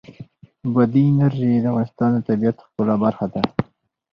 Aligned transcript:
بادي 0.73 1.03
انرژي 1.11 1.51
د 1.61 1.65
افغانستان 1.71 2.09
د 2.13 2.17
طبیعت 2.27 2.55
د 2.57 2.61
ښکلا 2.65 2.95
برخه 3.05 3.25
ده. 3.33 3.41